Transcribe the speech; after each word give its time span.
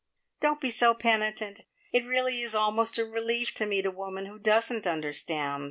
"Don't 0.39 0.59
be 0.59 0.71
so 0.71 0.95
penitent! 0.95 1.59
It 1.91 1.99
is 2.05 2.09
really 2.09 2.43
almost 2.55 2.97
a 2.97 3.05
relief 3.05 3.53
to 3.53 3.67
meet 3.67 3.85
a 3.85 3.91
woman 3.91 4.25
who 4.25 4.39
doesn't 4.39 4.87
understand. 4.87 5.59